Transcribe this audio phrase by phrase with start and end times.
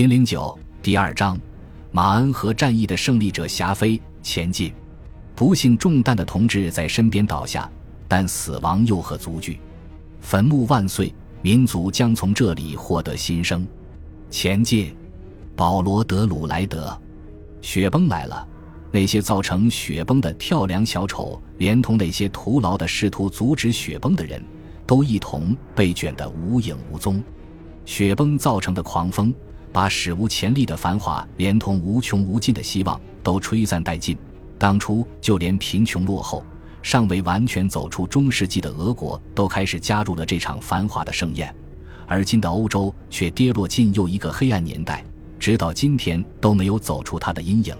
[0.00, 1.38] 零零九第二章，
[1.92, 4.72] 马恩河战役的胜利者霞飞前进。
[5.36, 7.70] 不幸中弹的同志在身边倒下，
[8.08, 9.60] 但死亡又何足惧？
[10.22, 13.68] 坟墓万岁，民族将从这里获得新生。
[14.30, 14.96] 前进，
[15.54, 16.98] 保罗·德鲁莱德。
[17.60, 18.48] 雪崩来了，
[18.90, 24.42] 那些造成雪崩的跳梁小丑，连同那些徒劳的试图阻止雪崩的人，
[24.86, 27.22] 都一同被卷得无影无踪。
[27.84, 29.34] 雪崩造成的狂风。
[29.72, 34.16] 把史无前例的繁华，连同无穷无尽的希望，都吹散殆尽。
[34.58, 36.44] 当初，就连贫穷落后、
[36.82, 41.54] 尚未完全走出中世纪的俄国，都开始加入了这场繁华的盛宴。
[42.06, 45.04] 而今的欧洲，却跌落进又一个黑暗年代，
[45.38, 47.74] 直到今天都没有走出它的阴影。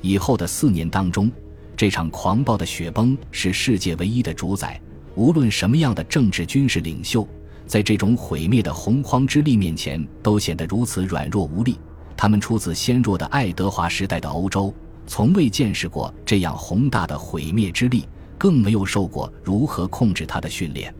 [0.00, 1.30] 以后的四年当中，
[1.76, 4.80] 这场狂暴的雪崩是世界唯一的主宰。
[5.16, 7.28] 无论什么样的政治军事领袖。
[7.70, 11.78] 在这种毁灭的洪荒之力面前，都显得如此软弱无力。
[12.16, 14.74] 他们出自纤弱的爱德华时代的欧洲，
[15.06, 20.92] 从未见识过这样宏大的毁灭之力，更没有受过如何控制它的训练。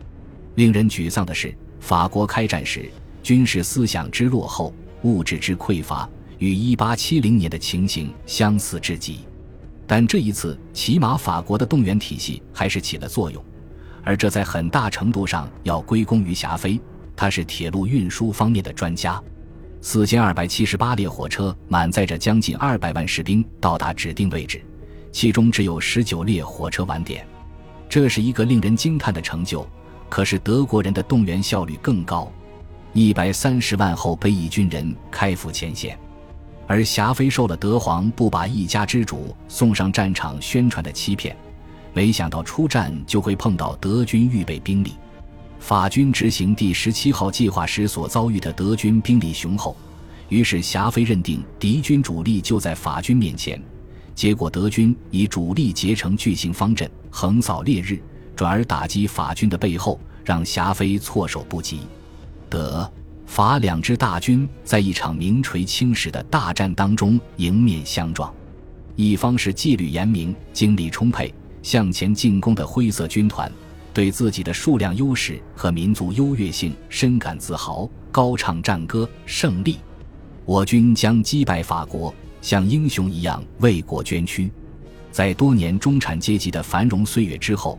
[0.55, 2.89] 令人沮丧的是，法国开战时
[3.21, 9.19] 军事思想之落后，物质之匮乏，与1870年的情形相似至极。
[9.85, 13.43] 但这一次，起码法国的动员体系还是起了作用。
[14.03, 16.79] 而这在很大程度上要归功于霞飞，
[17.15, 19.21] 他是铁路运输方面的专家。
[19.81, 24.63] 四千二百七十八列火车满载着将近二百万士兵到达指定位置，
[25.11, 27.25] 其中只有十九列火车晚点，
[27.89, 29.67] 这是一个令人惊叹的成就。
[30.07, 32.31] 可是德国人的动员效率更高，
[32.93, 35.97] 一百三十万后备役军人开赴前线，
[36.67, 41.35] 而霞飞受了德皇不把一家之主送上战场宣传的欺骗。
[41.93, 44.93] 没想到出战就会碰到德军预备兵力，
[45.59, 49.75] 法军执行第十七号计划时所遭遇的德军兵力雄厚，
[50.29, 53.61] 于是霞飞认定敌军主力就在法军面前，
[54.15, 57.99] 结果德军以主力结成巨型方阵横扫烈日，
[58.35, 61.81] 转而打击法军的背后，让霞飞措手不及。
[62.49, 62.89] 德
[63.25, 68.33] 法两支大军在一场名垂青史的大战当中迎面相撞，
[68.95, 71.33] 一方是纪律严明、精力充沛。
[71.61, 73.51] 向前进攻的灰色军团，
[73.93, 79.77] 对自己的数量优势和民族优越性深感自豪，高唱战歌：“胜利！
[80.45, 84.49] 我军将击败法国，像英雄一样为国捐躯。”
[85.11, 87.77] 在多年中产阶级的繁荣岁月之后，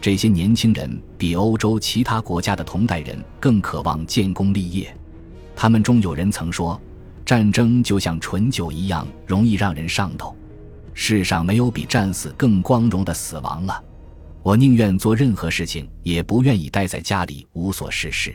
[0.00, 4.94] 这些年轻人比欧洲其他国家的同代人更渴望建功立业。
[5.54, 6.80] 他们中有人曾说
[7.24, 10.34] ：“战争就像醇酒一样，容易让人上头。”
[10.94, 13.82] 世上没有比战死更光荣的死亡了，
[14.42, 18.34] 我宁愿做任何事情，也不愿意待在家里无所事事。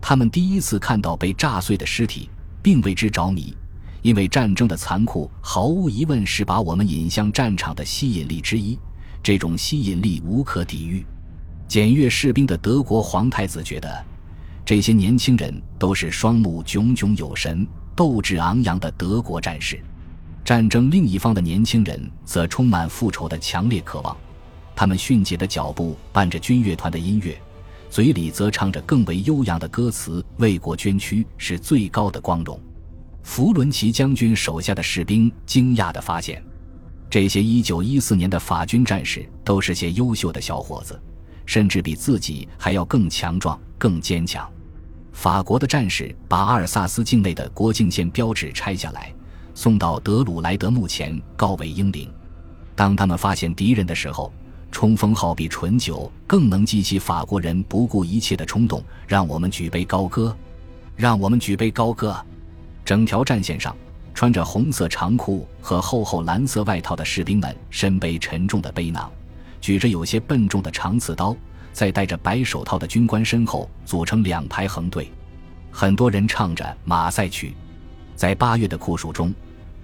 [0.00, 2.28] 他们第一次看到被炸碎的尸体，
[2.62, 3.56] 并为之着迷，
[4.02, 8.78] 因为战争的残酷毫无疑问是把我们引向战场的吸引力之一，
[9.22, 11.06] 这种吸引力无可抵御。
[11.66, 14.04] 检阅士兵的德国皇太子觉得，
[14.64, 17.66] 这些年轻人都是双目炯炯有神、
[17.96, 19.82] 斗志昂扬的德国战士。
[20.44, 24.14] 战争另一方的年轻人则充满复仇的强烈渴望，
[24.76, 27.34] 他们迅捷的脚步伴着军乐团的音乐，
[27.88, 32.60] 嘴里则唱着更为悠扬的歌词：“为国捐躯是最高的光荣。”
[33.24, 36.44] 弗伦奇将军手下的士兵惊讶地发现，
[37.08, 41.00] 这些1914年的法军战士都是些优秀的小伙子，
[41.46, 44.46] 甚至比自己还要更强壮、更坚强。
[45.10, 49.13] 法国的战士把阿尔萨斯境内的国境线标志拆下来。
[49.54, 52.12] 送到德鲁莱德墓前告慰英灵。
[52.74, 54.32] 当他们发现敌人的时候，
[54.72, 58.82] 冲锋号比醇酒更能激起法国人不顾一切的冲动。
[59.06, 60.36] 让我们举杯高歌，
[60.96, 62.16] 让我们举杯高歌。
[62.84, 63.74] 整条战线上，
[64.12, 69.10] 穿着红色长裤和厚厚蓝色外套的士兵们身背沉重的背囊，
[69.60, 71.36] 举着有些笨重的长刺刀，
[71.72, 75.10] 在戴着白手套的军官身后组成两排横队。
[75.70, 77.54] 很多人唱着马赛曲。
[78.16, 79.34] 在八月的酷暑中，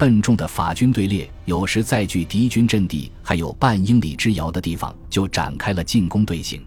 [0.00, 6.64] 笨重的法军队列有时在距敌军阵地还有半英里之遥的地方就展开了进攻队形。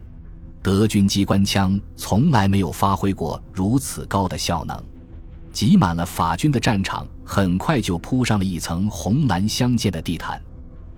[0.62, 4.80] 德军机关枪从来没有发挥过如此高的效能，
[5.52, 10.40] 挤满了法军的战场，很快就铺上了一层红蓝相间的地毯。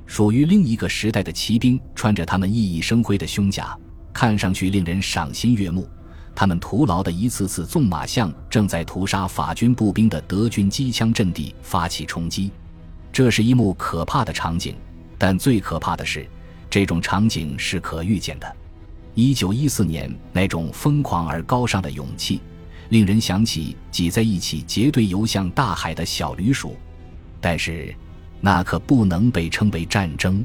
[0.05, 3.73] 属于另一个时代的骑兵穿着他们熠熠生辉的胸甲，
[4.11, 5.87] 看上去令人赏心悦目。
[6.35, 12.51] 他们徒劳的一次次纵马向正在屠杀法军步兵的德军机枪阵地发起冲击，
[13.13, 14.75] 这是一幕可怕的场景。
[15.17, 16.27] 但最可怕的是，
[16.69, 18.55] 这种场景是可预见的。
[19.13, 22.41] 一九一四年那种疯狂而高尚的勇气，
[22.89, 26.75] 令人想起挤在一起结队游向大海的小旅鼠。
[27.39, 27.95] 但是，
[28.41, 30.43] 那可不能被称为战争。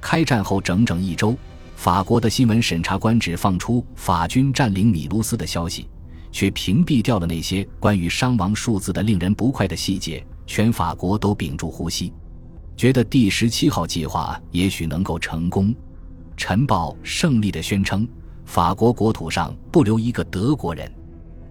[0.00, 1.36] 开战后整整一周，
[1.78, 5.88] 法国的新闻审查官只放出法军占领米卢斯的消息，
[6.32, 10.26] 却屏蔽掉了那些关于伤亡数字的令人不快的细节。
[10.44, 12.12] 全法国都屏住呼吸，
[12.76, 15.72] 觉得第十七号计划也许能够成功。
[16.36, 18.08] 晨报胜利的宣称，
[18.44, 20.92] 法国国土上不留一个德国人。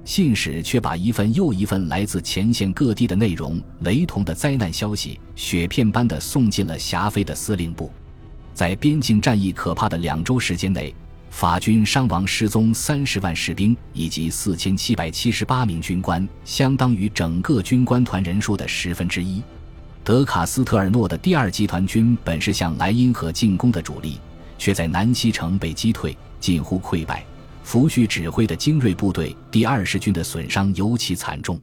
[0.03, 7.89] 信使却把一份又一份来自前线各地的内容雷同的灾难消息，雪片般的送进了霞飞的司令部。
[8.57, 10.91] 在边境战役可怕的两周时间内，
[11.29, 19.43] 法军伤亡失踪三十万士兵以及四千七百七十八名军官，相当于整个军官团人数的十分之一。
[20.03, 24.19] 德卡斯特尔诺的第二集团军本是向莱茵河进攻的主力，
[24.57, 27.23] 却在南西城被击退，近乎溃败。
[27.61, 31.61] 福煦指挥的精锐部队第二十军的损伤尤其惨重，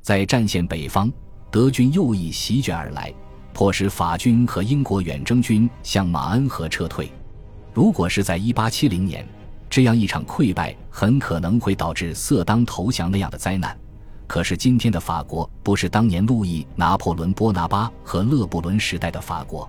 [0.00, 1.12] 在战线北方，
[1.50, 3.12] 德军右翼席卷而来，
[3.58, 7.10] 迫使法军和英国远征军向马恩河撤退。
[7.74, 9.26] 如果是在一八七零年，
[9.68, 13.76] 这样一场溃败很可能会导致色当投降那样的灾难。
[14.28, 19.68] 可是今天的法国不是当年路易、拿破仑、波拿巴和勒布伦时代的法国。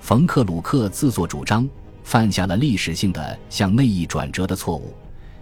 [0.00, 1.68] 冯克鲁克自作主张，
[2.04, 4.94] 犯下了历史性的向内翼转折的错误。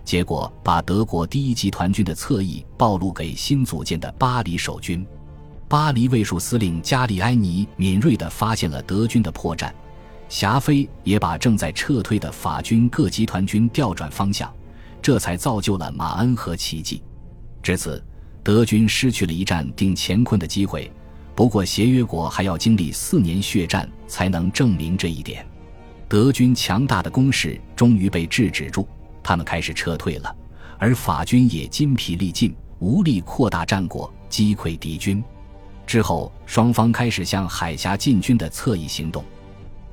[0.04, 5.06] 结果把德国第一集团军的侧翼暴露给新组建的巴黎守军。
[5.68, 9.72] 巴黎卫戍司令加里埃尼敏锐地发现了德军的破绽，
[10.28, 14.52] 霞飞也把正在撤退的法军各集团军调转方向，
[15.02, 17.02] 这才造就了马恩河奇迹。
[17.62, 18.04] 至此，
[18.44, 20.90] 德军失去了一战定乾坤的机会。
[21.34, 25.44] 不过，协约国还要经历四年血战才能证明这一点。
[26.08, 28.88] 德军强大的攻势终于被制止住。
[29.20, 30.34] 他们开始撤退了，
[30.78, 35.22] 而法军也筋疲力尽，无力扩大战果，击溃敌军。
[35.86, 39.24] 之后，双方开始向海峡进军的侧翼行动，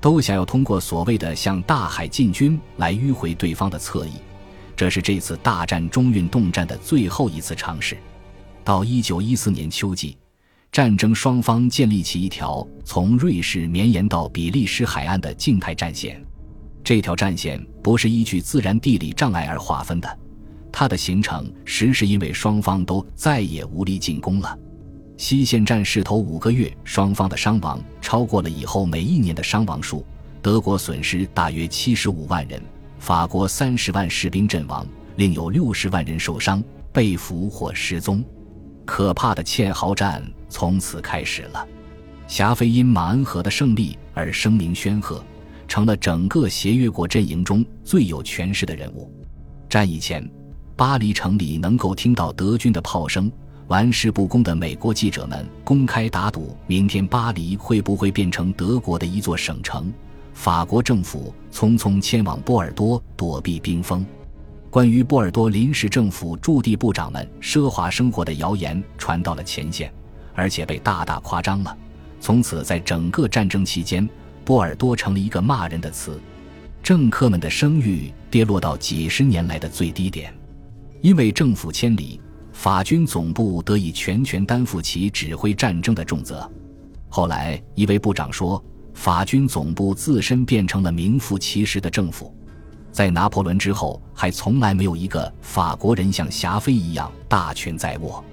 [0.01, 4.13] 都想要通过所谓的向大海进军来迂回对方的侧翼。
[4.75, 7.95] 这是这次大战中运动战的最后一次尝试。
[8.63, 10.17] 到一九一四年秋季，
[10.71, 16.19] 战争双方建立起一条从瑞士绵延到比利时海岸的静态战线。
[16.83, 20.19] 这条战线不是依据自然地理障碍而划分的，
[20.71, 24.57] 它的形成实是因为双方都再也无力进攻了。
[25.23, 30.05] 西线战事头五个月，双方的伤亡超过了以后每一年的伤亡数。
[30.41, 32.61] 德国损失大约七十五万人，
[32.99, 34.85] 法国三十万士兵阵亡，
[35.15, 36.61] 另有六十万人受伤、
[36.91, 38.21] 被俘或失踪。
[38.83, 41.65] 可怕的堑壕战从此开始了。
[42.27, 45.23] 霞飞因马恩河的胜利而声名显赫。
[45.69, 49.09] 成了整个协约国阵营中最有权势的人物。
[49.69, 50.29] 战役前，
[50.75, 53.31] 巴黎城里能够听到德军的炮声。
[53.67, 59.91] 玩世不恭的美国记者们公开打赌，明天巴黎会不会变成德国的一座省城。
[60.33, 64.05] 法国政府匆匆迁往波尔多躲避冰封。
[64.69, 69.93] 关于波尔多临时政府驻地部长们奢华生活的谣言传到了前线，
[70.33, 71.77] 而且被大大夸张了。
[72.19, 74.07] 从此，在整个战争期间，
[74.43, 76.19] 波尔多成了一个骂人的词，
[76.81, 80.33] 政客们的声誉跌落到几十年来的最低点。
[81.01, 82.19] 因为政府迁离，
[82.53, 86.49] 法军总部得以全权担负起指挥战争的重责。
[87.09, 88.63] 后来，一位部长说，
[88.93, 92.33] 法军总部自身变成了名副其实的政府。
[92.91, 98.23] 在拿破仑之后，还从来没有一个法国人像霞飞一样大权在握。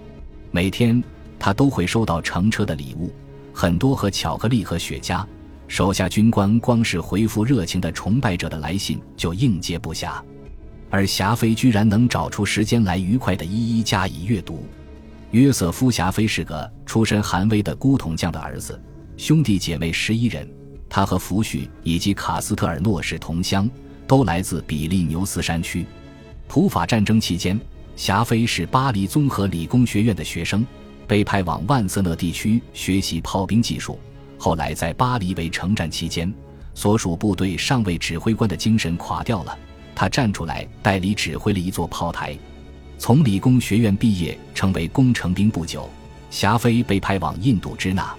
[0.51, 1.03] 每天，
[1.39, 3.11] 他都会收到乘车的礼物，
[3.55, 5.25] 很多盒巧克力和雪茄。
[5.67, 10.21] 手下军官光是回复热情的崇拜者的来信就应接不暇，
[10.91, 14.67] 而霞飞居然能找出时间来愉快的一一加以阅读。
[15.31, 18.79] 约瑟夫·霞飞是个出身寒微的孤统匠的儿子，
[19.17, 20.49] 兄弟姐妹十一人，
[20.89, 23.71] 他和福煦以及卡斯特尔诺是同乡，
[24.09, 25.87] 都来自比利牛斯山区。
[26.49, 27.59] 普法战争期间，
[27.95, 30.67] 霞飞是巴黎综合理工学院的学生，
[31.07, 34.01] 被派往万瑟讷地区学习炮兵技术。
[34.37, 36.35] 后来在巴黎围城战期间，
[36.75, 39.57] 所属部队上尉指挥官的精神垮掉了，
[39.95, 42.37] 他站出来代理指挥了一座炮台。
[42.99, 45.89] 从理工学院毕业，成为工程兵不久，
[46.31, 48.15] 霞飞被派往印度支那，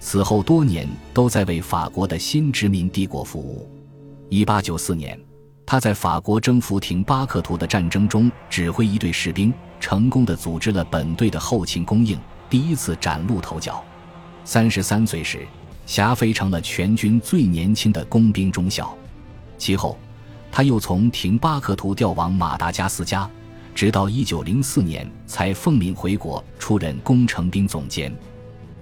[0.00, 3.70] 此后多年都在为法国的新殖民帝国服务。
[4.28, 5.18] 一八九四年，
[5.66, 13.84] 他在法国征服廷巴克图的战争中指挥一队士兵，成功的组织了本队的后勤供应，第一次崭露头角。
[14.44, 15.46] 三十三岁时。
[15.84, 18.96] 霞飞成了全军最年轻的工兵中校，
[19.58, 19.98] 其后，
[20.52, 23.28] 他又从廷巴克图调往马达加斯加，
[23.74, 28.14] 直到一九零四年才奉命回国，出任工程兵总监。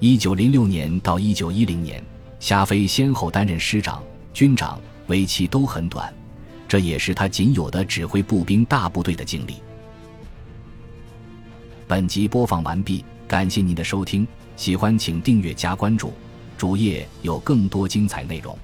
[0.00, 2.02] 一九零六年到一九一零年，
[2.40, 4.02] 夏飞先后担任师长、
[4.34, 6.12] 军长，为期都很短，
[6.66, 9.54] 这也是他仅有的指挥步兵大部队的经历。
[11.86, 16.12] 本集播放完毕，感谢您的收听，喜欢请订阅加关注，
[16.58, 18.58] 主页有更多精彩内容。